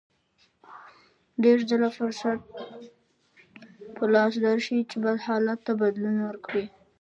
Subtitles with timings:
[1.43, 2.39] ډېر ځله فرصت
[3.95, 6.65] په لاس درشي چې بد حالت ته بدلون ورکړئ.